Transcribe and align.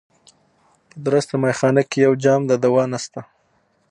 په 0.89 0.97
درسته 1.07 1.33
مېخانه 1.43 1.81
کي 1.89 1.97
یو 2.05 2.13
جام 2.23 2.41
د 2.47 2.51
دوا 2.63 2.83
نسته 2.93 3.21